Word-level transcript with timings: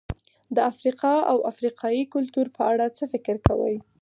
د 0.55 0.57
افریقا 0.71 1.15
او 1.31 1.37
افریقایي 1.51 2.03
کلتور 2.13 2.47
په 2.55 2.61
اړه 2.71 2.85
څه 2.97 3.03
فکر 3.13 3.35
کوئ؟ 3.47 3.75